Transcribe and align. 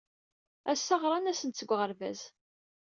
Ass-a 0.71 0.95
ɣran-asen-d 1.01 1.55
seg 1.57 1.69
uɣerbaz. 1.73 2.19